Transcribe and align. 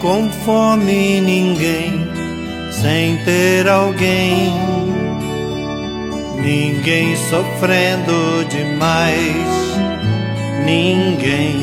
Com 0.00 0.28
fome, 0.30 1.20
ninguém 1.20 2.06
sem 2.70 3.16
ter 3.24 3.66
alguém. 3.66 4.52
Ninguém 6.42 7.16
sofrendo 7.16 8.44
demais, 8.50 9.48
ninguém. 10.66 11.56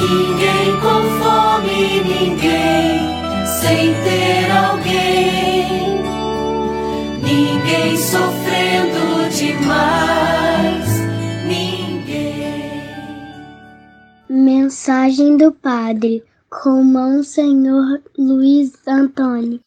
Ninguém 0.00 0.80
com 0.80 1.02
fome, 1.22 2.02
ninguém 2.02 3.00
sem 3.60 3.94
ter 4.02 4.50
alguém. 4.50 6.02
Ninguém 7.22 7.96
sofrendo 7.98 9.28
demais, 9.36 10.41
Mensagem 14.82 15.36
do 15.36 15.52
Padre 15.52 16.24
com 16.50 16.82
Monsenhor 16.82 18.02
Luiz 18.18 18.72
Antônio. 18.84 19.60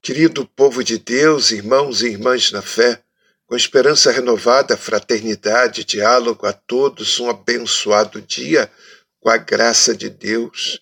Querido 0.00 0.46
povo 0.46 0.82
de 0.82 0.96
Deus, 0.96 1.50
irmãos 1.50 2.00
e 2.00 2.06
irmãs 2.06 2.50
na 2.50 2.62
fé, 2.62 3.02
com 3.46 3.54
esperança 3.54 4.10
renovada, 4.10 4.74
fraternidade, 4.74 5.84
diálogo 5.84 6.46
a 6.46 6.52
todos, 6.54 7.20
um 7.20 7.28
abençoado 7.28 8.22
dia 8.22 8.72
com 9.20 9.28
a 9.28 9.36
graça 9.36 9.94
de 9.94 10.08
Deus. 10.08 10.80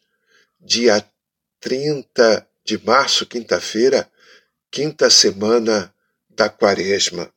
Dia 0.60 1.04
30 1.58 2.46
de 2.64 2.78
março, 2.86 3.26
quinta-feira, 3.26 4.08
quinta 4.70 5.10
semana 5.10 5.92
da 6.30 6.48
Quaresma. 6.48 7.28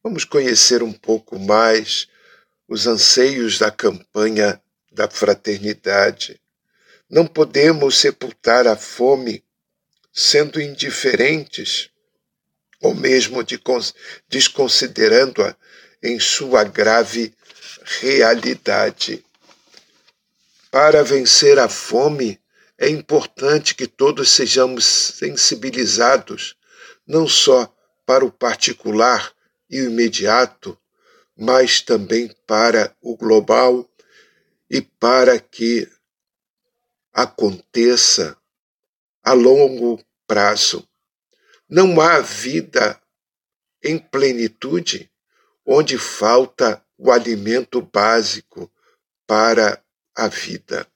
Vamos 0.00 0.24
conhecer 0.24 0.80
um 0.80 0.92
pouco 0.92 1.40
mais 1.40 2.06
os 2.68 2.86
anseios 2.86 3.58
da 3.58 3.68
campanha 3.68 4.62
da 4.98 5.08
fraternidade. 5.08 6.40
Não 7.08 7.24
podemos 7.24 7.98
sepultar 7.98 8.66
a 8.66 8.76
fome 8.76 9.44
sendo 10.12 10.60
indiferentes 10.60 11.88
ou 12.80 12.96
mesmo 12.96 13.44
de, 13.44 13.60
desconsiderando-a 14.28 15.54
em 16.02 16.18
sua 16.18 16.64
grave 16.64 17.32
realidade. 18.00 19.24
Para 20.68 21.04
vencer 21.04 21.60
a 21.60 21.68
fome, 21.68 22.40
é 22.76 22.88
importante 22.88 23.76
que 23.76 23.86
todos 23.86 24.32
sejamos 24.32 24.84
sensibilizados 24.84 26.56
não 27.06 27.28
só 27.28 27.72
para 28.04 28.24
o 28.24 28.32
particular 28.32 29.32
e 29.70 29.80
o 29.80 29.90
imediato, 29.90 30.76
mas 31.36 31.80
também 31.80 32.34
para 32.44 32.92
o 33.00 33.16
global 33.16 33.88
e 34.70 34.80
para 34.82 35.38
que 35.38 35.88
aconteça 37.12 38.36
a 39.22 39.32
longo 39.32 40.02
prazo. 40.26 40.86
Não 41.68 42.00
há 42.00 42.20
vida 42.20 43.00
em 43.82 43.98
plenitude 43.98 45.10
onde 45.64 45.98
falta 45.98 46.82
o 46.96 47.12
alimento 47.12 47.82
básico 47.82 48.70
para 49.26 49.82
a 50.14 50.28
vida. 50.28 50.86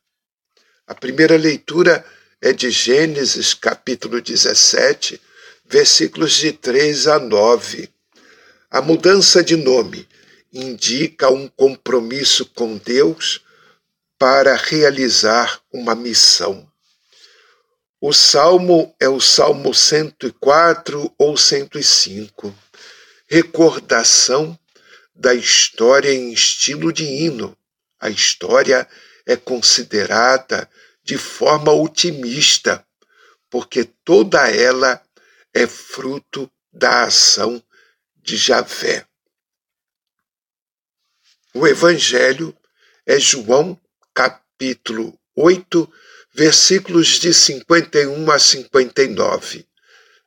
A 0.87 0.95
primeira 0.95 1.37
leitura 1.37 2.05
é 2.41 2.53
de 2.53 2.71
Gênesis, 2.71 3.55
capítulo 3.55 4.21
17, 4.21 5.21
versículos 5.65 6.33
de 6.33 6.53
3 6.53 7.07
a 7.07 7.19
9. 7.19 7.89
A 8.71 8.81
mudança 8.81 9.45
de 9.45 9.57
nome 9.57 10.09
indica 10.53 11.31
um 11.31 11.47
compromisso 11.49 12.47
com 12.47 12.77
Deus 12.79 13.45
para 14.23 14.55
realizar 14.55 15.61
uma 15.73 15.97
missão. 15.97 16.71
O 18.01 18.13
salmo 18.13 18.95
é 19.01 19.09
o 19.09 19.21
Salmo 19.21 19.75
104 19.75 21.13
ou 21.19 21.37
105, 21.37 22.57
recordação 23.27 24.57
da 25.13 25.35
história 25.35 26.15
em 26.15 26.33
estilo 26.33 26.93
de 26.93 27.03
hino. 27.03 27.59
A 27.99 28.11
história 28.11 28.89
é 29.27 29.35
considerada 29.35 30.71
de 31.03 31.19
forma 31.19 31.73
otimista, 31.73 32.87
porque 33.51 33.83
toda 34.05 34.49
ela 34.49 35.03
é 35.53 35.67
fruto 35.67 36.49
da 36.73 37.07
ação 37.07 37.61
de 38.15 38.37
Javé. 38.37 39.05
O 41.53 41.67
Evangelho 41.67 42.57
é 43.05 43.19
João, 43.19 43.77
capítulo 44.15 45.19
8, 45.35 45.93
versículos 46.35 47.19
de 47.19 47.33
51 47.33 48.31
a 48.31 48.39
59. 48.39 49.67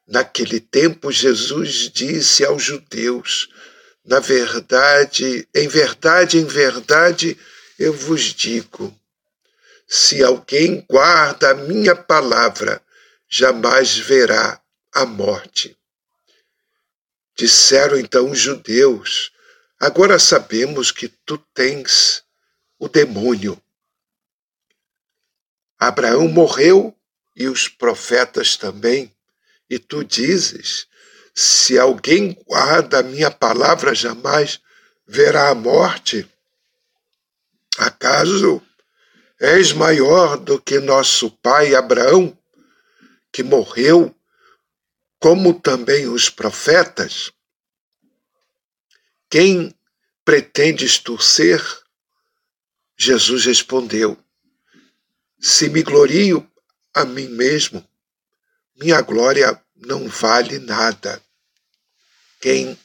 Naquele 0.08 0.60
tempo, 0.60 1.12
Jesus 1.12 1.90
disse 1.92 2.46
aos 2.46 2.64
judeus: 2.64 3.50
Na 4.06 4.20
verdade, 4.20 5.48
em 5.54 5.68
verdade, 5.68 6.38
em 6.38 6.46
verdade, 6.46 7.38
eu 7.80 7.94
vos 7.94 8.22
digo: 8.22 8.94
se 9.88 10.24
alguém 10.24 10.86
guarda 10.90 11.52
a 11.52 11.56
minha 11.56 11.96
palavra, 11.96 12.82
jamais 13.30 13.98
verá 13.98 14.60
a 14.94 15.06
morte. 15.06 15.78
Disseram 17.38 17.98
então 18.00 18.32
os 18.32 18.40
judeus: 18.40 19.32
Agora 19.80 20.18
sabemos 20.18 20.92
que 20.92 21.08
tu 21.08 21.38
tens 21.54 22.24
o 22.80 22.88
demônio. 22.88 23.62
Abraão 25.88 26.28
morreu 26.28 26.96
e 27.36 27.48
os 27.48 27.68
profetas 27.68 28.58
também, 28.58 29.14
e 29.70 29.78
tu 29.78 30.04
dizes: 30.04 30.88
Se 31.34 31.78
alguém 31.78 32.34
guarda 32.48 33.00
a 33.00 33.04
minha 33.04 33.30
palavra, 33.30 33.94
jamais 33.94 34.60
verá 35.08 35.50
a 35.50 35.56
morte. 35.56 36.28
Acaso 37.78 38.62
és 39.40 39.74
maior 39.74 40.38
do 40.38 40.60
que 40.60 40.80
nosso 40.80 41.30
pai 41.30 41.76
Abraão, 41.76 42.38
que 43.32 43.44
morreu 43.44 44.16
como 45.20 45.54
também 45.60 46.08
os 46.08 46.30
profetas? 46.30 47.32
Quem 49.30 49.76
pretendes 50.24 50.98
tu 50.98 51.22
ser? 51.22 51.62
Jesus 52.98 53.46
respondeu: 53.46 54.25
Se 55.48 55.70
me 55.70 55.84
glorio 55.84 56.52
a 56.92 57.06
mim 57.06 57.28
mesmo, 57.28 57.88
minha 58.82 59.00
glória 59.02 59.62
não 59.76 60.08
vale 60.08 60.58
nada. 60.58 61.22
Quem 62.42 62.76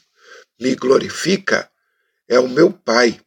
me 0.60 0.74
glorifica 0.74 1.70
é 2.28 2.38
o 2.38 2.46
meu 2.46 2.70
Pai, 2.70 3.18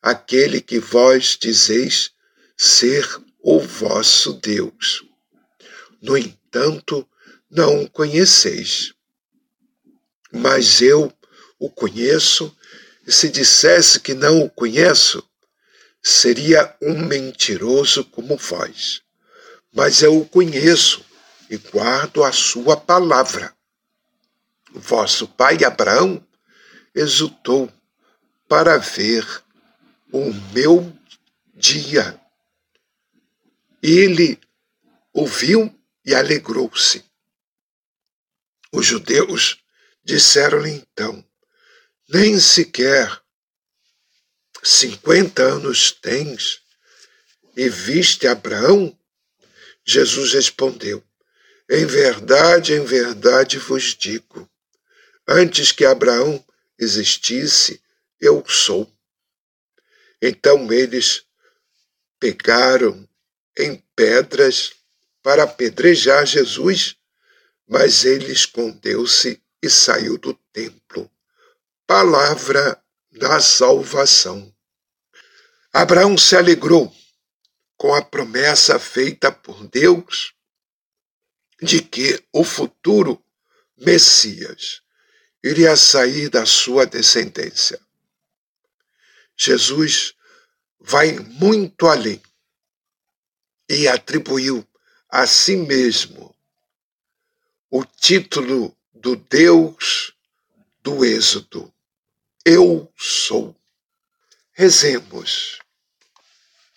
aquele 0.00 0.60
que 0.60 0.78
vós 0.78 1.36
dizeis 1.36 2.12
ser 2.56 3.04
o 3.40 3.58
vosso 3.58 4.34
Deus. 4.34 5.04
No 6.00 6.16
entanto, 6.16 7.04
não 7.50 7.82
o 7.82 7.90
conheceis. 7.90 8.94
Mas 10.30 10.80
eu 10.80 11.12
o 11.58 11.68
conheço, 11.68 12.56
e 13.04 13.10
se 13.10 13.28
dissesse 13.28 13.98
que 13.98 14.14
não 14.14 14.40
o 14.40 14.48
conheço, 14.48 15.28
seria 16.02 16.76
um 16.80 16.98
mentiroso 17.06 18.04
como 18.04 18.36
vós. 18.36 19.02
Mas 19.72 20.02
eu 20.02 20.18
o 20.18 20.28
conheço 20.28 21.04
e 21.50 21.56
guardo 21.56 22.24
a 22.24 22.32
sua 22.32 22.76
palavra. 22.76 23.54
Vosso 24.72 25.26
pai 25.28 25.64
Abraão 25.64 26.24
exultou 26.94 27.72
para 28.46 28.78
ver 28.78 29.26
o 30.12 30.32
meu 30.52 30.92
dia. 31.54 32.20
Ele 33.82 34.38
ouviu 35.12 35.74
e 36.04 36.14
alegrou-se. 36.14 37.04
Os 38.72 38.86
judeus 38.86 39.62
disseram-lhe 40.04 40.70
então: 40.70 41.24
Nem 42.08 42.38
sequer 42.38 43.20
cinquenta 44.62 45.42
anos 45.42 45.92
tens 45.92 46.60
e 47.56 47.68
viste 47.68 48.26
Abraão? 48.26 48.96
Jesus 49.84 50.34
respondeu: 50.34 51.02
Em 51.70 51.86
verdade, 51.86 52.74
em 52.74 52.84
verdade 52.84 53.58
vos 53.58 53.94
digo, 53.94 54.48
antes 55.26 55.72
que 55.72 55.84
Abraão 55.84 56.44
existisse, 56.78 57.82
eu 58.20 58.44
sou. 58.46 58.90
Então 60.20 60.72
eles 60.72 61.24
pegaram 62.18 63.08
em 63.56 63.82
pedras 63.94 64.72
para 65.22 65.44
apedrejar 65.44 66.26
Jesus, 66.26 66.96
mas 67.66 68.04
ele 68.04 68.32
escondeu-se 68.32 69.42
e 69.62 69.68
saiu 69.68 70.16
do 70.16 70.34
templo. 70.52 71.10
Palavra 71.86 72.82
da 73.12 73.40
salvação. 73.40 74.54
Abraão 75.72 76.16
se 76.16 76.36
alegrou 76.36 76.94
com 77.76 77.94
a 77.94 78.02
promessa 78.02 78.78
feita 78.78 79.30
por 79.30 79.66
Deus 79.68 80.34
de 81.60 81.82
que 81.82 82.22
o 82.32 82.44
futuro 82.44 83.22
Messias 83.76 84.82
iria 85.42 85.76
sair 85.76 86.28
da 86.28 86.44
sua 86.44 86.84
descendência. 86.84 87.80
Jesus 89.36 90.14
vai 90.80 91.12
muito 91.18 91.86
além 91.86 92.20
e 93.68 93.86
atribuiu 93.86 94.66
a 95.08 95.26
si 95.26 95.56
mesmo 95.56 96.34
o 97.70 97.84
título 97.84 98.76
do 98.92 99.14
Deus 99.14 100.12
do 100.82 101.04
Êxodo. 101.04 101.72
Eu 102.50 102.90
sou. 102.96 103.54
Rezemos. 104.52 105.58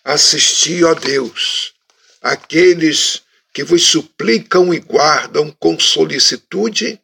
Assisti, 0.04 0.84
ó 0.84 0.92
Deus, 0.92 1.72
aqueles 2.20 3.22
que 3.54 3.64
vos 3.64 3.82
suplicam 3.82 4.74
e 4.74 4.78
guardam 4.78 5.50
com 5.50 5.80
solicitude 5.80 7.00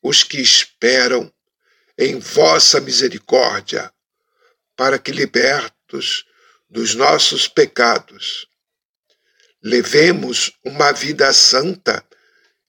os 0.00 0.22
que 0.22 0.40
esperam 0.40 1.28
em 1.98 2.20
vossa 2.20 2.80
misericórdia, 2.80 3.92
para 4.76 4.96
que, 4.96 5.10
libertos 5.10 6.24
dos 6.70 6.94
nossos 6.94 7.48
pecados, 7.48 8.46
levemos 9.60 10.52
uma 10.64 10.92
vida 10.92 11.32
santa 11.32 12.06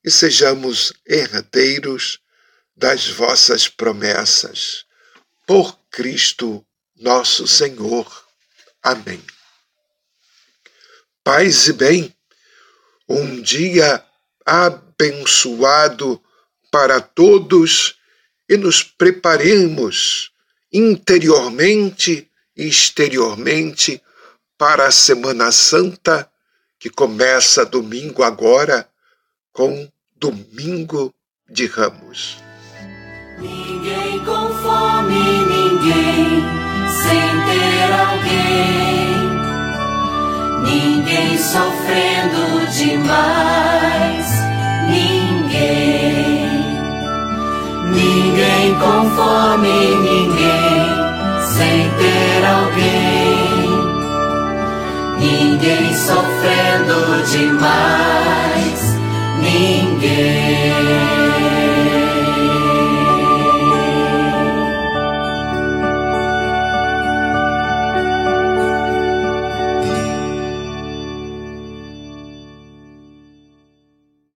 e 0.04 0.10
sejamos 0.10 0.92
herdeiros 1.06 2.19
das 2.75 3.07
vossas 3.07 3.68
promessas. 3.68 4.88
Por 5.45 5.78
Cristo 5.90 6.66
nosso 6.95 7.48
Senhor. 7.48 8.07
Amém. 8.81 9.22
Paz 11.24 11.68
e 11.68 11.74
bem, 11.74 12.13
um 13.07 13.42
dia 13.42 14.04
abençoado 14.45 16.22
para 16.69 17.00
todos 17.00 17.95
e 18.50 18.57
nos 18.57 18.84
preparemos 18.84 20.31
interiormente 20.72 22.30
e 22.57 22.68
exteriormente 22.68 24.01
para 24.57 24.88
a 24.88 24.92
Semana 24.92 25.51
Santa 25.51 26.30
que 26.80 26.89
começa 26.89 27.66
domingo 27.66 28.24
agora 28.24 28.89
com 29.54 29.89
Domingo 30.16 31.13
de 31.50 31.66
Ramos. 31.66 32.38
Ninguém 33.39 34.24
com 34.25 34.73
sofrendo 41.53 42.65
demais, 42.71 44.27
ninguém, 44.89 46.50
ninguém 47.91 48.73
com 48.79 49.09
fome, 49.11 49.95
ninguém 50.01 50.81
sem 51.55 51.91
ter 51.91 52.44
alguém, 52.44 53.69
ninguém 55.19 55.94
sofrendo 55.94 57.23
demais. 57.31 57.94
Ninguém. 59.39 60.63